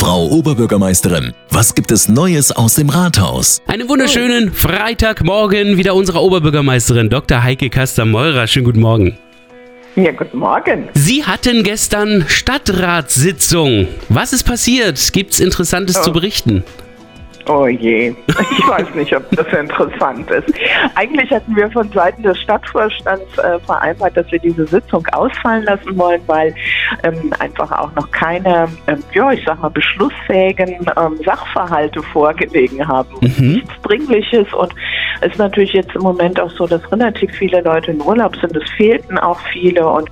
[0.00, 3.60] Frau Oberbürgermeisterin, was gibt es Neues aus dem Rathaus?
[3.66, 7.42] Einen wunderschönen Freitagmorgen wieder unserer Oberbürgermeisterin Dr.
[7.42, 8.46] Heike Kaster-Meurer.
[8.46, 9.18] Schönen guten Morgen.
[9.96, 10.88] Ja, guten Morgen.
[10.94, 13.88] Sie hatten gestern Stadtratssitzung.
[14.08, 15.12] Was ist passiert?
[15.12, 16.04] Gibt es Interessantes Oh.
[16.04, 16.64] zu berichten?
[17.48, 20.52] Oh je, ich weiß nicht, ob das interessant ist.
[20.94, 25.96] Eigentlich hatten wir von Seiten des Stadtvorstands äh, vereinbart, dass wir diese Sitzung ausfallen lassen
[25.98, 26.54] wollen, weil
[27.02, 33.08] ähm, einfach auch noch keine, ähm, ja, ich sag mal, beschlussfähigen ähm, Sachverhalte vorgelegen haben.
[33.20, 33.54] Mhm.
[33.54, 34.74] Nichts Dringliches und
[35.22, 38.56] es ist natürlich jetzt im Moment auch so, dass relativ viele Leute in Urlaub sind.
[38.56, 40.08] Es fehlten auch viele und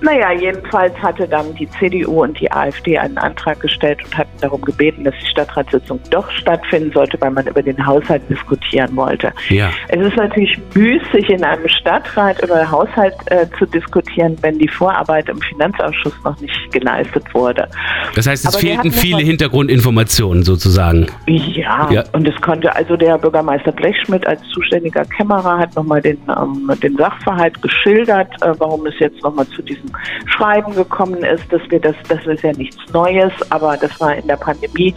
[0.00, 4.60] naja, jedenfalls hatte dann die CDU und die AfD einen Antrag gestellt und hatten darum
[4.62, 9.32] gebeten, dass die Stadtratssitzung doch stattfinden sollte, weil man über den Haushalt diskutieren wollte.
[9.48, 9.70] Ja.
[9.88, 14.68] Es ist natürlich müßig, in einem Stadtrat über den Haushalt äh, zu diskutieren, wenn die
[14.68, 17.68] Vorarbeit im Finanzausschuss noch nicht geleistet wurde.
[18.14, 21.06] Das heißt, es Aber fehlten viele Hintergrundinformationen sozusagen.
[21.26, 22.04] Ja, Ja.
[22.12, 26.96] und es konnte also der Bürgermeister Blechschmidt als zuständiger Kämmerer hat nochmal den, ähm, den
[26.96, 29.77] Sachverhalt geschildert, äh, warum es jetzt nochmal zu diesem
[30.26, 34.26] Schreiben gekommen ist, dass wir das, das ist ja nichts Neues, aber das war in
[34.26, 34.94] der Pandemie,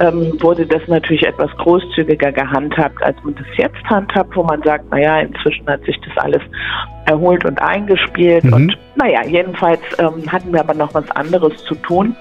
[0.00, 4.90] ähm, wurde das natürlich etwas großzügiger gehandhabt, als man das jetzt handhabt, wo man sagt,
[4.90, 6.42] naja, inzwischen hat sich das alles
[7.06, 8.52] erholt und eingespielt Mhm.
[8.52, 12.14] und naja, jedenfalls ähm, hatten wir aber noch was anderes zu tun.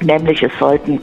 [0.00, 1.00] Nämlich es sollten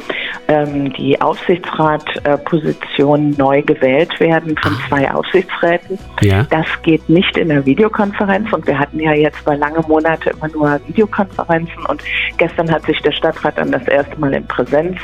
[0.50, 6.00] ähm, die Aufsichtsratpositionen neu gewählt werden von zwei Aufsichtsräten.
[6.22, 6.47] Ja.
[6.50, 10.47] Das geht nicht in der Videokonferenz und wir hatten ja jetzt bei lange Monate immer
[10.50, 12.02] nur Videokonferenzen und
[12.38, 14.97] gestern hat sich der Stadtrat dann das erste Mal in Präsenz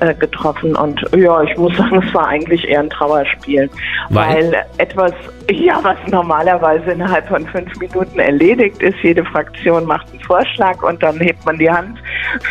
[0.00, 3.70] äh, getroffen und ja, ich muss sagen, es war eigentlich eher ein Trauerspiel,
[4.08, 4.50] Weil?
[4.50, 5.12] weil etwas,
[5.64, 11.02] ja, was normalerweise innerhalb von fünf Minuten erledigt ist, jede Fraktion macht einen Vorschlag und
[11.02, 11.98] dann hebt man die Hand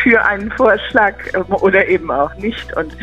[0.02, 2.96] für einen Vorschlag ähm, oder eben auch nicht und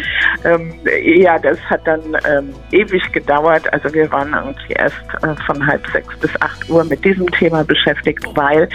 [0.44, 0.74] ähm,
[1.04, 3.72] ja, das hat dann ähm, ewig gedauert.
[3.74, 7.64] Also wir waren irgendwie erst äh, von halb sechs bis acht Uhr mit diesem Thema
[7.64, 8.70] beschäftigt, weil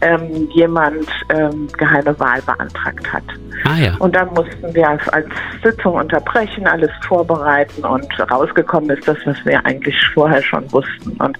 [0.00, 3.24] ähm, jemand ähm, geheime Wahl beantragt hat.
[3.64, 3.94] Ah ja.
[3.98, 5.26] Und dann mussten wir es als
[5.62, 11.12] Sitzung unterbrechen, alles vorbereiten und rausgekommen ist das, was wir eigentlich vorher schon wussten.
[11.18, 11.38] Und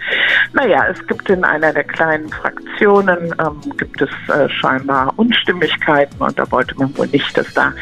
[0.53, 6.39] naja, es gibt in einer der kleinen Fraktionen, ähm, gibt es äh, scheinbar Unstimmigkeiten und
[6.39, 7.72] da wollte man wohl nicht, dass da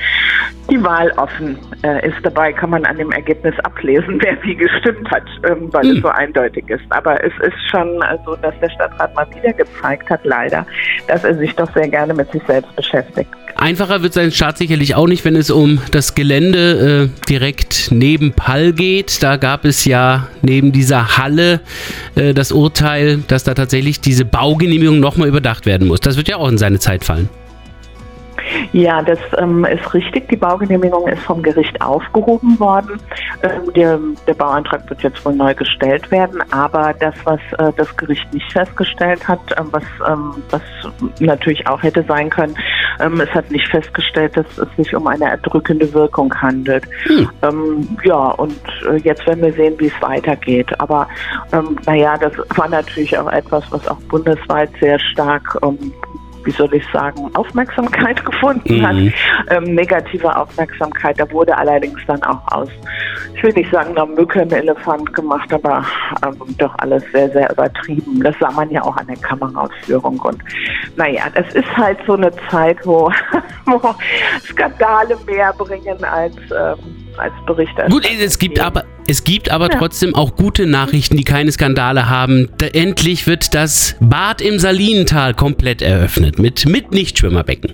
[0.70, 2.16] die Wahl offen äh, ist.
[2.22, 5.96] Dabei kann man an dem Ergebnis ablesen, wer wie gestimmt hat, ähm, weil Hm.
[5.96, 6.84] es so eindeutig ist.
[6.90, 10.66] Aber es ist schon so, dass der Stadtrat mal wieder gezeigt hat, leider,
[11.06, 13.30] dass er sich doch sehr gerne mit sich selbst beschäftigt.
[13.56, 18.32] Einfacher wird sein Start sicherlich auch nicht, wenn es um das Gelände äh, direkt neben
[18.32, 19.22] Pall geht.
[19.22, 21.60] Da gab es ja neben dieser Halle
[22.16, 26.00] äh, das Urteil, dass da tatsächlich diese Baugenehmigung nochmal überdacht werden muss.
[26.00, 27.30] Das wird ja auch in seine Zeit fallen.
[28.72, 30.28] Ja, das ähm, ist richtig.
[30.28, 33.00] Die Baugenehmigung ist vom Gericht aufgehoben worden.
[33.42, 37.96] Ähm, der, der Bauantrag wird jetzt wohl neu gestellt werden, aber das, was äh, das
[37.96, 40.62] Gericht nicht festgestellt hat, ähm, was, ähm, was
[41.20, 42.56] natürlich auch hätte sein können,
[43.00, 46.84] ähm, es hat nicht festgestellt, dass es sich um eine erdrückende Wirkung handelt.
[47.04, 47.30] Hm.
[47.42, 48.58] Ähm, ja, und
[48.88, 50.68] äh, jetzt werden wir sehen, wie es weitergeht.
[50.80, 51.08] Aber
[51.52, 55.92] ähm, naja, das war natürlich auch etwas, was auch bundesweit sehr stark ähm,
[56.46, 58.86] wie soll ich sagen, Aufmerksamkeit gefunden Mhm.
[58.86, 58.96] hat,
[59.50, 61.18] ähm, negative Aufmerksamkeit.
[61.20, 62.68] Da wurde allerdings dann auch aus,
[63.34, 65.84] ich will nicht sagen, einer Mücke ein Elefant gemacht, aber
[66.24, 68.22] ähm, doch alles sehr, sehr übertrieben.
[68.22, 70.18] Das sah man ja auch an der Kameraausführung.
[70.20, 70.38] Und
[70.96, 73.10] naja, das ist halt so eine Zeit, wo,
[73.66, 73.94] wo
[74.48, 76.78] Skandale mehr bringen als, ähm,
[77.18, 77.92] als Berichterstattung.
[77.92, 79.78] Gut, es gibt aber, es gibt aber Ja.
[79.78, 82.48] trotzdem auch gute Nachrichten, die keine Skandale haben.
[82.58, 87.72] Da endlich wird das Bad im Salinental komplett eröffnet mit, mit Nichtschwimmerbecken.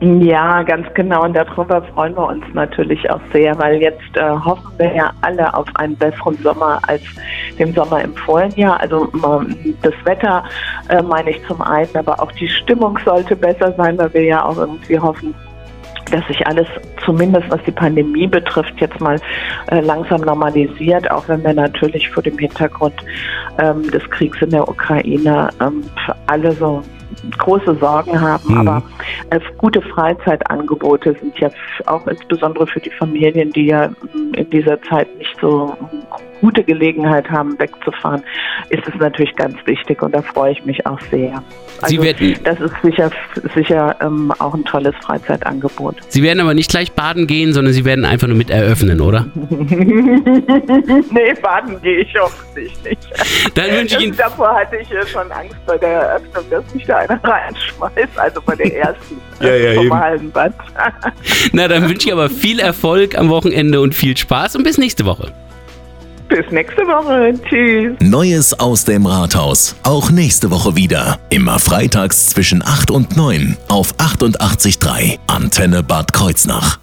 [0.00, 1.24] Ja, ganz genau.
[1.24, 5.52] Und darüber freuen wir uns natürlich auch sehr, weil jetzt äh, hoffen wir ja alle
[5.52, 7.02] auf einen besseren Sommer als
[7.58, 8.80] den Sommer im Vorjahr.
[8.80, 10.42] Also ähm, das Wetter
[10.88, 14.42] äh, meine ich zum einen, aber auch die Stimmung sollte besser sein, weil wir ja
[14.42, 15.34] auch irgendwie hoffen,
[16.10, 16.66] dass sich alles
[17.04, 19.16] zumindest was die Pandemie betrifft jetzt mal
[19.70, 22.94] äh, langsam normalisiert, auch wenn wir natürlich vor dem Hintergrund
[23.58, 25.84] ähm, des Kriegs in der Ukraine ähm,
[26.26, 26.82] alle so
[27.38, 28.52] große Sorgen haben.
[28.52, 28.68] Mhm.
[28.68, 28.82] Aber
[29.30, 31.50] äh, gute Freizeitangebote sind ja
[31.86, 35.76] auch insbesondere für die Familien, die ja mm, in dieser Zeit nicht so
[36.40, 38.22] gute Gelegenheit haben, wegzufahren,
[38.70, 41.42] ist es natürlich ganz wichtig und da freue ich mich auch sehr.
[41.86, 43.10] Sie Also, werden- das ist sicher,
[43.54, 45.96] sicher ähm, auch ein tolles Freizeitangebot.
[46.08, 49.26] Sie werden aber nicht gleich baden gehen, sondern Sie werden einfach nur mit eröffnen, oder?
[49.34, 49.44] nee,
[51.42, 53.08] baden gehe ich hoffentlich nicht.
[53.54, 56.98] Dann wünsche ich Ihnen Davor hatte ich schon Angst bei der Eröffnung, dass mich da
[56.98, 59.94] einer reinschmeißt, also bei der ersten Ja, ja, vom eben.
[59.98, 60.52] Hallenbad.
[61.52, 65.04] Na, dann wünsche ich aber viel Erfolg am Wochenende und viel Spaß und bis nächste
[65.06, 65.32] Woche.
[66.30, 67.34] Bis nächste Woche.
[67.48, 67.96] Tschüss.
[68.00, 69.74] Neues aus dem Rathaus.
[69.82, 71.18] Auch nächste Woche wieder.
[71.28, 76.78] Immer freitags zwischen 8 und 9 auf 88.3 Antenne Bad Kreuznach.